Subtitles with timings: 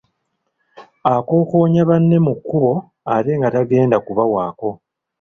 [1.13, 2.71] Akokoonya banne mu kkubo
[3.13, 4.69] ate nga tategenda kubawaako.